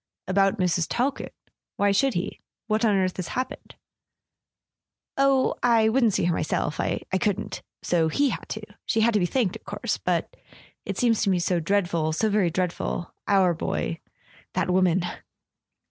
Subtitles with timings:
[0.27, 0.87] "About Mrs.
[0.89, 1.35] Talkett?
[1.77, 2.41] Why should he?
[2.67, 3.75] Wliat on earth has happened?"
[5.25, 6.79] "Oh, I wouldn't see her myself...
[6.79, 8.61] I couldn't...[300] A SON AT THE FRONT so he had to.
[8.87, 9.99] She had to be thanked, of course...
[9.99, 10.35] but
[10.85, 13.13] it seems to me so dreadful, so very dreadful...
[13.27, 13.99] our boy...
[14.53, 15.03] that woman.